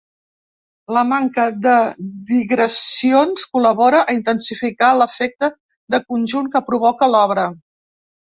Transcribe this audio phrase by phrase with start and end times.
[0.95, 1.75] La manca de
[2.29, 5.51] digressions col·labora a intensificar l'efecte
[5.97, 7.47] de conjunt que provoca l'obra.